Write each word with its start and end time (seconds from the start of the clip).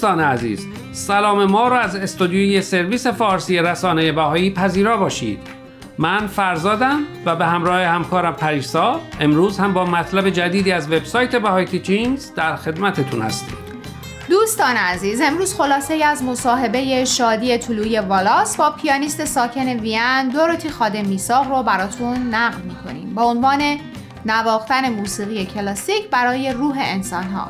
دوستان 0.00 0.20
عزیز 0.20 0.66
سلام 0.92 1.44
ما 1.44 1.68
را 1.68 1.80
از 1.80 1.96
استودیوی 1.96 2.62
سرویس 2.62 3.06
فارسی 3.06 3.58
رسانه 3.58 4.12
بهایی 4.12 4.50
پذیرا 4.50 4.96
باشید. 4.96 5.38
من 5.98 6.26
فرزادم 6.26 7.00
و 7.26 7.36
به 7.36 7.46
همراه 7.46 7.82
همکارم 7.82 8.32
پریسا 8.32 9.00
امروز 9.20 9.58
هم 9.58 9.74
با 9.74 9.84
مطلب 9.84 10.30
جدیدی 10.30 10.72
از 10.72 10.92
وبسایت 10.92 11.36
بهای 11.36 11.64
تیچینگز 11.64 12.34
در 12.34 12.56
خدمتتون 12.56 13.22
هستیم. 13.22 13.56
دوستان 14.28 14.76
عزیز 14.76 15.20
امروز 15.20 15.54
خلاصه 15.54 16.04
از 16.04 16.24
مصاحبه 16.24 17.04
شادی 17.04 17.58
طلوعی 17.58 17.98
والاس 17.98 18.56
با 18.56 18.70
پیانیست 18.70 19.24
ساکن 19.24 19.68
وین 19.68 20.28
دوروتی 20.28 20.68
خادم 20.68 21.04
میساق 21.04 21.48
رو 21.48 21.62
براتون 21.62 22.34
نقل 22.34 22.62
می‌کنیم. 22.62 23.14
با 23.14 23.22
عنوان 23.22 23.62
نواختن 24.26 24.92
موسیقی 24.92 25.46
کلاسیک 25.46 26.10
برای 26.10 26.52
روح 26.52 26.76
انسانها. 26.78 27.48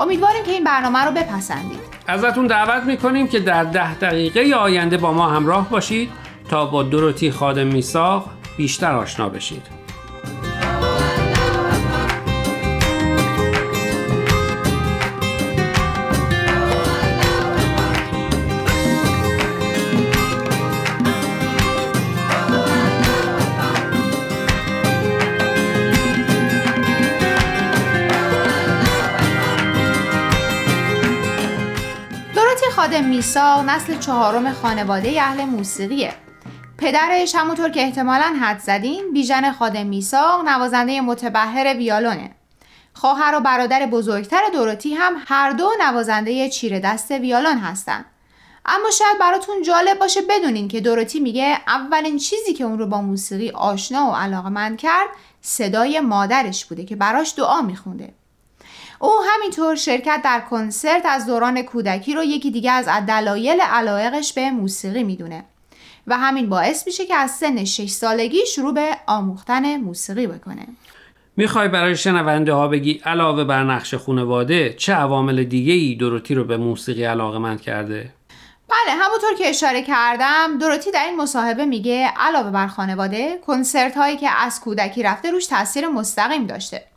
امیدواریم 0.00 0.44
که 0.44 0.50
این 0.50 0.64
برنامه 0.64 0.98
رو 0.98 1.12
بپسندید. 1.12 1.80
ازتون 2.06 2.46
دعوت 2.46 2.82
می‌کنیم 2.82 3.28
که 3.28 3.40
در 3.40 3.64
ده 3.64 3.94
دقیقه 3.94 4.54
آینده 4.54 4.96
با 4.96 5.12
ما 5.12 5.28
همراه 5.30 5.68
باشید 5.70 6.10
تا 6.48 6.66
با 6.66 6.82
دوروتی 6.82 7.30
خادم 7.30 7.66
میساق 7.66 8.30
بیشتر 8.56 8.94
آشنا 8.94 9.28
بشید. 9.28 9.81
خادم 32.60 33.04
میسا 33.04 33.62
نسل 33.62 33.98
چهارم 33.98 34.52
خانواده 34.52 35.22
اهل 35.22 35.44
موسیقیه. 35.44 36.14
پدرش 36.78 37.34
همونطور 37.34 37.68
که 37.68 37.80
احتمالا 37.80 38.36
حد 38.40 38.58
زدین 38.58 39.12
بیژن 39.12 39.52
خادم 39.52 39.86
میساق 39.86 40.48
نوازنده 40.48 41.00
متبهر 41.00 41.74
ویالونه. 41.76 42.30
خواهر 42.92 43.34
و 43.34 43.40
برادر 43.40 43.86
بزرگتر 43.86 44.40
دوروتی 44.52 44.94
هم 44.94 45.14
هر 45.26 45.50
دو 45.50 45.70
نوازنده 45.80 46.48
چیره 46.48 46.80
دست 46.80 47.10
ویالون 47.10 47.58
هستن. 47.58 48.04
اما 48.66 48.90
شاید 48.90 49.18
براتون 49.20 49.62
جالب 49.62 49.98
باشه 49.98 50.20
بدونین 50.20 50.68
که 50.68 50.80
دوروتی 50.80 51.20
میگه 51.20 51.58
اولین 51.66 52.18
چیزی 52.18 52.52
که 52.52 52.64
اون 52.64 52.78
رو 52.78 52.86
با 52.86 53.00
موسیقی 53.00 53.50
آشنا 53.50 54.10
و 54.10 54.14
علاقه 54.14 54.48
من 54.48 54.76
کرد 54.76 55.08
صدای 55.40 56.00
مادرش 56.00 56.64
بوده 56.64 56.84
که 56.84 56.96
براش 56.96 57.34
دعا 57.36 57.62
میخونده. 57.62 58.14
او 59.02 59.12
همینطور 59.34 59.74
شرکت 59.74 60.20
در 60.24 60.40
کنسرت 60.50 61.06
از 61.06 61.26
دوران 61.26 61.62
کودکی 61.62 62.14
رو 62.14 62.24
یکی 62.24 62.50
دیگه 62.50 62.72
از 62.72 62.88
دلایل 63.08 63.60
علایقش 63.60 64.32
به 64.32 64.50
موسیقی 64.50 65.02
می‌دونه 65.02 65.44
و 66.06 66.18
همین 66.18 66.48
باعث 66.48 66.86
میشه 66.86 67.06
که 67.06 67.14
از 67.14 67.30
سن 67.30 67.64
6 67.64 67.90
سالگی 67.90 68.46
شروع 68.46 68.74
به 68.74 68.96
آموختن 69.06 69.76
موسیقی 69.76 70.26
بکنه 70.26 70.66
می‌خوای 71.36 71.68
برای 71.68 71.96
شنونده 71.96 72.52
ها 72.52 72.68
بگی 72.68 73.00
علاوه 73.04 73.44
بر 73.44 73.64
نقش 73.64 73.94
خانواده 73.94 74.74
چه 74.78 74.92
عوامل 74.92 75.44
دیگه 75.44 75.72
ای 75.72 75.94
دروتی 75.94 76.34
رو 76.34 76.44
به 76.44 76.56
موسیقی 76.56 77.04
علاقه 77.04 77.38
مند 77.38 77.60
کرده؟ 77.60 78.10
بله 78.68 78.94
همونطور 79.00 79.34
که 79.38 79.48
اشاره 79.48 79.82
کردم 79.82 80.58
دروتی 80.60 80.90
در 80.90 81.04
این 81.04 81.16
مصاحبه 81.16 81.64
میگه 81.64 82.12
علاوه 82.16 82.50
بر 82.50 82.66
خانواده 82.66 83.38
کنسرت 83.46 83.96
هایی 83.96 84.16
که 84.16 84.30
از 84.30 84.60
کودکی 84.60 85.02
رفته 85.02 85.30
روش 85.30 85.46
تاثیر 85.46 85.88
مستقیم 85.88 86.46
داشته 86.46 86.91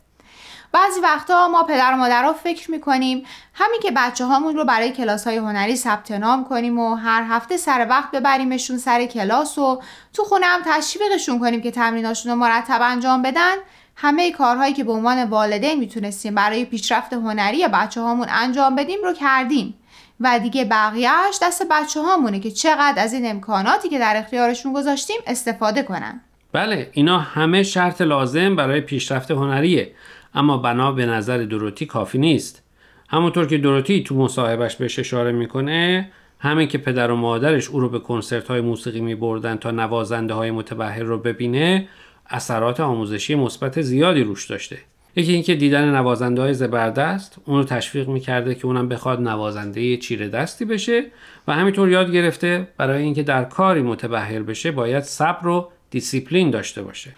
بعضی 0.72 1.00
وقتا 1.00 1.48
ما 1.48 1.62
پدر 1.62 1.92
و 1.92 1.96
مادرها 1.96 2.32
فکر 2.32 2.70
می‌کنیم. 2.70 3.24
همین 3.54 3.80
که 3.82 3.90
بچه 3.96 4.24
هامون 4.24 4.56
رو 4.56 4.64
برای 4.64 4.92
کلاس 4.92 5.26
های 5.26 5.36
هنری 5.36 5.76
ثبت 5.76 6.10
نام 6.10 6.44
کنیم 6.44 6.78
و 6.78 6.94
هر 6.94 7.24
هفته 7.28 7.56
سر 7.56 7.86
وقت 7.90 8.10
ببریمشون 8.10 8.78
سر 8.78 9.06
کلاس 9.06 9.58
و 9.58 9.80
تو 10.12 10.24
خونه 10.24 10.46
هم 10.46 10.60
تشویقشون 10.66 11.38
کنیم 11.40 11.62
که 11.62 11.70
تمریناشون 11.70 12.32
رو 12.32 12.38
مرتب 12.38 12.78
انجام 12.82 13.22
بدن 13.22 13.54
همه 13.96 14.32
کارهایی 14.32 14.74
که 14.74 14.84
به 14.84 14.92
عنوان 14.92 15.24
والدین 15.24 15.78
می‌تونستیم 15.78 16.34
برای 16.34 16.64
پیشرفت 16.64 17.12
هنری 17.12 17.68
بچه 17.68 18.00
هامون 18.00 18.26
انجام 18.30 18.76
بدیم 18.76 18.98
رو 19.04 19.12
کردیم. 19.12 19.74
و 20.20 20.38
دیگه 20.38 20.64
بقیهش 20.64 21.38
دست 21.42 21.66
بچه 21.70 22.00
هامونه 22.00 22.40
که 22.40 22.50
چقدر 22.50 23.02
از 23.02 23.12
این 23.12 23.30
امکاناتی 23.30 23.88
که 23.88 23.98
در 23.98 24.16
اختیارشون 24.16 24.72
گذاشتیم 24.72 25.16
استفاده 25.26 25.82
کنن. 25.82 26.20
بله 26.52 26.90
اینا 26.92 27.18
همه 27.18 27.62
شرط 27.62 28.00
لازم 28.00 28.56
برای 28.56 28.80
پیشرفت 28.80 29.30
هنریه. 29.30 29.94
اما 30.36 30.58
بنا 30.58 30.92
به 30.92 31.06
نظر 31.06 31.38
دروتی 31.38 31.86
کافی 31.86 32.18
نیست. 32.18 32.62
همونطور 33.08 33.46
که 33.46 33.58
دروتی 33.58 34.02
تو 34.02 34.14
مصاحبش 34.14 34.76
بهش 34.76 34.98
اشاره 34.98 35.32
می‌کنه 35.32 36.10
همین 36.38 36.68
که 36.68 36.78
پدر 36.78 37.10
و 37.10 37.16
مادرش 37.16 37.68
او 37.68 37.80
رو 37.80 37.88
به 37.88 37.98
کنسرت 37.98 38.48
های 38.48 38.60
موسیقی 38.60 39.00
می 39.00 39.14
بردن 39.14 39.56
تا 39.56 39.70
نوازنده 39.70 40.34
های 40.34 40.50
متبحر 40.50 41.02
رو 41.02 41.18
ببینه 41.18 41.88
اثرات 42.30 42.80
آموزشی 42.80 43.34
مثبت 43.34 43.82
زیادی 43.82 44.22
روش 44.22 44.46
داشته. 44.46 44.78
یکی 45.16 45.32
اینکه 45.32 45.54
دیدن 45.54 45.94
نوازنده 45.94 46.42
های 46.42 46.54
زبردست 46.54 47.36
اون 47.44 47.58
رو 47.58 47.64
تشویق 47.64 48.08
می‌کرده 48.08 48.54
که 48.54 48.66
اونم 48.66 48.88
بخواد 48.88 49.20
نوازنده 49.20 49.96
چیره 49.96 50.28
دستی 50.28 50.64
بشه 50.64 51.04
و 51.48 51.52
همینطور 51.52 51.90
یاد 51.90 52.12
گرفته 52.12 52.68
برای 52.76 53.02
اینکه 53.02 53.22
در 53.22 53.44
کاری 53.44 53.82
متبحر 53.82 54.42
بشه 54.42 54.70
باید 54.70 55.02
صبر 55.02 55.48
و 55.48 55.70
دیسیپلین 55.90 56.50
داشته 56.50 56.82
باشه. 56.82 57.12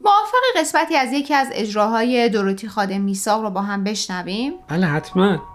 موافق 0.00 0.60
قسمتی 0.60 0.96
از 0.96 1.12
یکی 1.12 1.34
از 1.34 1.48
اجراهای 1.52 2.28
دروتی 2.28 2.68
خادم 2.68 3.00
میساق 3.00 3.42
رو 3.42 3.50
با 3.50 3.62
هم 3.62 3.84
بشنویم؟ 3.84 4.52
بله 4.68 4.86
حتما 4.86 5.53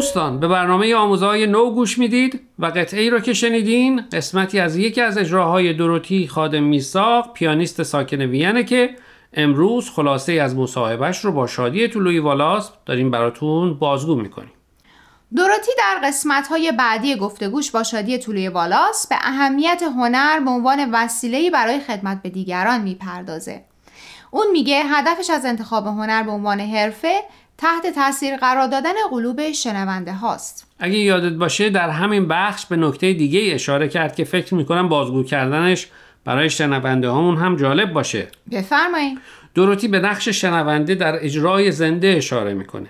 دوستان 0.00 0.40
به 0.40 0.48
برنامه 0.48 0.94
آموزهای 0.94 1.46
نو 1.46 1.70
گوش 1.70 1.98
می‌دید 1.98 2.40
و 2.58 2.66
قطعه 2.66 3.00
ای 3.00 3.10
را 3.10 3.20
که 3.20 3.32
شنیدین 3.32 4.02
قسمتی 4.12 4.60
از 4.60 4.76
یکی 4.76 5.00
از 5.00 5.18
اجراهای 5.18 5.72
دروتی 5.72 6.28
خادم 6.28 6.62
میساق 6.62 7.32
پیانیست 7.32 7.82
ساکن 7.82 8.20
وینه 8.20 8.64
که 8.64 8.96
امروز 9.34 9.90
خلاصه 9.90 10.32
از 10.32 10.56
مصاحبهش 10.56 11.18
رو 11.18 11.32
با 11.32 11.46
شادی 11.46 11.88
طلوعی 11.88 12.18
والاس 12.18 12.70
داریم 12.86 13.10
براتون 13.10 13.74
بازگو 13.74 14.14
می‌کنیم. 14.14 14.52
دروتی 15.36 15.72
در 15.78 16.08
قسمت 16.08 16.48
های 16.48 16.72
بعدی 16.72 17.16
گفتگوش 17.16 17.70
با 17.70 17.82
شادی 17.82 18.18
طلوعی 18.18 18.48
والاس 18.48 19.06
به 19.06 19.16
اهمیت 19.20 19.82
هنر 19.82 20.40
به 20.40 20.50
عنوان 20.50 20.90
وسیله‌ای 20.92 21.50
برای 21.50 21.80
خدمت 21.80 22.22
به 22.22 22.28
دیگران 22.28 22.80
می‌پردازه. 22.80 23.64
اون 24.30 24.46
میگه 24.52 24.82
هدفش 24.86 25.30
از 25.30 25.44
انتخاب 25.44 25.86
هنر 25.86 26.22
به 26.22 26.30
عنوان 26.30 26.60
حرفه 26.60 27.22
تحت 27.60 27.94
تاثیر 27.94 28.36
قرار 28.36 28.66
دادن 28.66 28.92
قلوب 29.10 29.52
شنونده 29.52 30.12
هاست. 30.12 30.66
اگه 30.78 30.98
یادت 30.98 31.32
باشه 31.32 31.70
در 31.70 31.90
همین 31.90 32.28
بخش 32.28 32.66
به 32.66 32.76
نکته 32.76 33.12
دیگه 33.12 33.54
اشاره 33.54 33.88
کرد 33.88 34.16
که 34.16 34.24
فکر 34.24 34.54
می‌کنم 34.54 34.88
بازگو 34.88 35.22
کردنش 35.22 35.86
برای 36.24 36.50
شنونده 36.50 37.08
هامون 37.08 37.36
هم 37.36 37.56
جالب 37.56 37.92
باشه. 37.92 38.28
بفرمایید 38.52 39.18
دوروتی 39.54 39.88
به 39.88 39.98
نقش 39.98 40.28
شنونده 40.28 40.94
در 40.94 41.24
اجرای 41.24 41.72
زنده 41.72 42.08
اشاره 42.08 42.54
می‌کنه. 42.54 42.88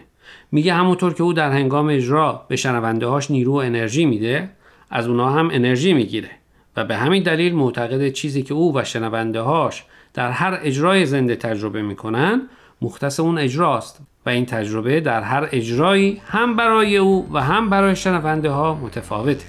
میگه 0.52 0.74
همونطور 0.74 1.14
که 1.14 1.22
او 1.22 1.32
در 1.32 1.50
هنگام 1.50 1.88
اجرا 1.88 2.46
به 2.48 2.56
شنونده 2.56 3.06
هاش 3.06 3.30
نیرو 3.30 3.52
و 3.52 3.56
انرژی 3.56 4.04
میده 4.04 4.50
از 4.90 5.06
اونا 5.08 5.30
هم 5.30 5.50
انرژی 5.52 5.92
می‌گیره 5.92 6.30
و 6.76 6.84
به 6.84 6.96
همین 6.96 7.22
دلیل 7.22 7.54
معتقد 7.54 8.08
چیزی 8.08 8.42
که 8.42 8.54
او 8.54 8.76
و 8.76 8.84
شنونده 8.84 9.40
هاش 9.40 9.84
در 10.14 10.30
هر 10.30 10.58
اجرای 10.62 11.06
زنده 11.06 11.36
تجربه 11.36 11.82
می‌کنن 11.82 12.42
مختص 12.82 13.20
اون 13.20 13.38
اجراست. 13.38 14.00
و 14.26 14.30
این 14.30 14.46
تجربه 14.46 15.00
در 15.00 15.22
هر 15.22 15.48
اجرایی 15.52 16.20
هم 16.26 16.56
برای 16.56 16.96
او 16.96 17.28
و 17.32 17.40
هم 17.40 17.70
برای 17.70 17.96
شنونده 17.96 18.50
ها 18.50 18.74
متفاوته. 18.74 19.44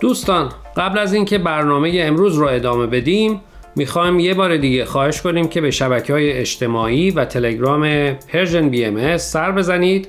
دوستان 0.00 0.52
قبل 0.76 0.98
از 0.98 1.14
اینکه 1.14 1.38
برنامه 1.38 1.92
امروز 1.94 2.38
رو 2.38 2.46
ادامه 2.46 2.86
بدیم 2.86 3.40
می‌خوایم 3.76 4.20
یه 4.20 4.34
بار 4.34 4.56
دیگه 4.56 4.84
خواهش 4.84 5.22
کنیم 5.22 5.48
که 5.48 5.60
به 5.60 5.70
شبکه 5.70 6.12
های 6.12 6.32
اجتماعی 6.32 7.10
و 7.10 7.24
تلگرام 7.24 8.12
پرژن 8.12 8.68
بی 8.68 8.84
ام 8.84 9.16
سر 9.16 9.52
بزنید 9.52 10.08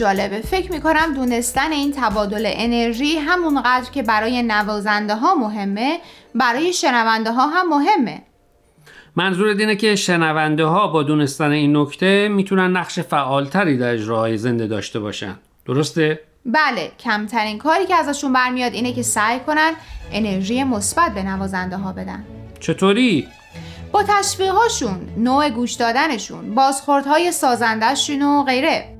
جالبه. 0.00 0.40
فکر 0.40 0.72
می‌کنم 0.72 1.14
دونستن 1.14 1.72
این 1.72 1.92
تبادل 1.96 2.42
انرژی 2.46 3.16
همونقدر 3.16 3.90
که 3.90 4.02
برای 4.02 4.42
نوازنده 4.42 5.14
ها 5.14 5.34
مهمه 5.34 5.98
برای 6.34 6.72
شنونده 6.72 7.32
ها 7.32 7.46
هم 7.46 7.68
مهمه. 7.68 8.22
منظور 9.16 9.46
اینه 9.46 9.76
که 9.76 9.96
شنونده 9.96 10.64
ها 10.64 10.88
با 10.88 11.02
دونستن 11.02 11.50
این 11.50 11.76
نکته 11.76 12.28
می‌تونن 12.28 12.76
نقش 12.76 12.98
فعالتری 12.98 13.78
در 13.78 13.94
اجراهای 13.94 14.36
زنده 14.36 14.66
داشته 14.66 15.00
باشن. 15.00 15.36
درسته؟ 15.66 16.20
بله 16.46 16.92
کمترین 16.98 17.58
کاری 17.58 17.86
که 17.86 17.94
ازشون 17.94 18.32
برمیاد 18.32 18.74
اینه 18.74 18.92
که 18.92 19.02
سعی 19.02 19.40
کنن 19.40 19.72
انرژی 20.12 20.64
مثبت 20.64 21.14
به 21.14 21.22
نوازنده 21.22 21.76
ها 21.76 21.92
بدن. 21.92 22.24
چطوری؟ 22.60 23.28
با 23.92 24.02
تشویقهاشون، 24.02 25.08
نوع 25.16 25.50
گوش 25.50 25.72
دادنشون، 25.72 26.54
بازخوردهای 26.54 27.32
سازندهشون 27.32 28.22
و 28.22 28.44
غیره. 28.44 28.99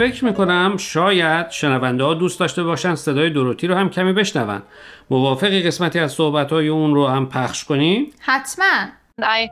فکر 0.00 0.24
می‌کنم 0.24 0.76
شاید 0.76 1.50
شنونده 1.50 2.04
ها 2.04 2.14
دوست 2.14 2.40
داشته 2.40 2.62
باشن 2.62 2.94
صدای 2.94 3.30
دروتی 3.30 3.66
رو 3.66 3.74
هم 3.74 3.90
کمی 3.90 4.12
بشنون 4.12 4.62
موافقی 5.10 5.62
قسمتی 5.62 5.98
از 5.98 6.12
صحبت 6.12 6.52
های 6.52 6.68
اون 6.68 6.94
رو 6.94 7.06
هم 7.06 7.28
پخش 7.28 7.64
کنیم؟ 7.64 8.12
حتما 8.18 8.88
I 9.22 9.48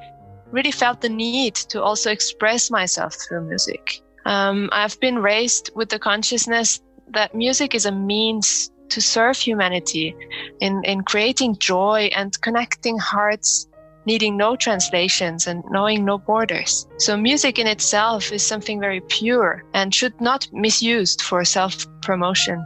really 0.53 0.73
felt 0.73 1.01
the 1.01 1.09
need 1.09 1.55
to 1.55 1.83
also 1.83 2.11
express 2.11 2.71
myself 2.71 3.15
through 3.15 3.43
music. 3.51 3.85
Um, 4.27 4.71
I've 4.73 4.99
been 5.01 5.19
raised 5.33 5.71
with 5.77 5.89
the 5.95 5.99
consciousness 5.99 6.81
that 7.13 7.35
music 7.35 7.75
is 7.75 7.85
a 7.87 7.93
means 7.93 8.71
to 8.95 9.01
serve 9.01 9.37
humanity 9.49 10.17
in, 10.61 10.75
in 10.85 10.99
creating 11.03 11.57
joy 11.59 12.01
and 12.17 12.31
connecting 12.41 12.97
hearts 12.99 13.68
needing 14.11 14.35
no 14.45 14.51
translations 14.67 15.41
and 15.51 15.59
knowing 15.75 16.01
no 16.11 16.17
borders. 16.31 16.73
So 17.07 17.11
music 17.29 17.55
in 17.63 17.69
itself 17.77 18.23
is 18.37 18.43
something 18.53 18.79
very 18.87 19.03
pure 19.17 19.53
and 19.79 19.89
should 19.99 20.17
not 20.31 20.43
misused 20.67 21.19
for 21.29 21.41
self-promotion. 21.57 22.59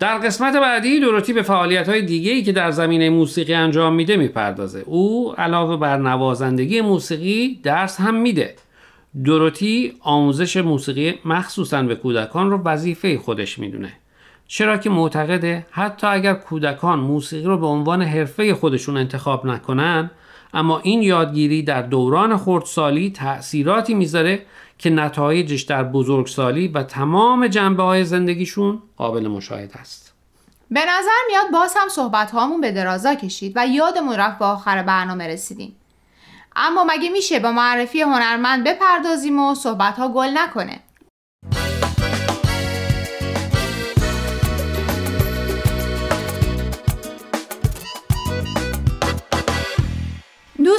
در 0.00 0.18
قسمت 0.18 0.56
بعدی 0.56 1.00
دوروتی 1.00 1.32
به 1.32 1.42
فعالیت 1.42 1.88
های 1.88 2.02
دیگه 2.02 2.32
ای 2.32 2.42
که 2.42 2.52
در 2.52 2.70
زمینه 2.70 3.10
موسیقی 3.10 3.54
انجام 3.54 3.94
میده 3.94 4.16
می‌پردازه. 4.16 4.82
او 4.86 5.34
علاوه 5.38 5.76
بر 5.76 5.96
نوازندگی 5.96 6.80
موسیقی 6.80 7.60
درس 7.62 8.00
هم 8.00 8.14
میده. 8.14 8.54
دوروتی 9.24 9.92
آموزش 10.00 10.56
موسیقی 10.56 11.14
مخصوصا 11.24 11.82
به 11.82 11.94
کودکان 11.94 12.50
رو 12.50 12.62
وظیفه 12.64 13.18
خودش 13.18 13.58
می‌دونه. 13.58 13.92
چرا 14.46 14.76
که 14.76 14.90
معتقده 14.90 15.66
حتی 15.70 16.06
اگر 16.06 16.34
کودکان 16.34 16.98
موسیقی 16.98 17.46
رو 17.46 17.58
به 17.58 17.66
عنوان 17.66 18.02
حرفه 18.02 18.54
خودشون 18.54 18.96
انتخاب 18.96 19.46
نکنن 19.46 20.10
اما 20.54 20.78
این 20.78 21.02
یادگیری 21.02 21.62
در 21.62 21.82
دوران 21.82 22.36
خردسالی 22.36 23.10
تأثیراتی 23.10 23.94
می‌ذاره 23.94 24.46
که 24.78 24.90
نتایجش 24.90 25.62
در 25.62 25.84
بزرگسالی 25.84 26.68
و 26.68 26.82
تمام 26.82 27.46
جنبه 27.46 27.82
های 27.82 28.04
زندگیشون 28.04 28.82
قابل 28.96 29.28
مشاهده 29.28 29.76
است. 29.76 30.14
به 30.70 30.80
نظر 30.80 31.20
میاد 31.28 31.50
باز 31.52 31.74
هم 31.76 31.88
صحبت 31.88 32.30
هامون 32.30 32.60
به 32.60 32.72
درازا 32.72 33.14
کشید 33.14 33.52
و 33.56 33.66
یادمون 33.66 34.16
رفت 34.16 34.38
به 34.38 34.44
آخر 34.44 34.82
برنامه 34.82 35.26
رسیدیم. 35.26 35.76
اما 36.56 36.84
مگه 36.84 37.08
میشه 37.08 37.38
با 37.38 37.52
معرفی 37.52 38.00
هنرمند 38.00 38.64
بپردازیم 38.68 39.38
و 39.38 39.54
صحبت 39.54 39.96
ها 39.96 40.08
گل 40.08 40.28
نکنه؟ 40.34 40.80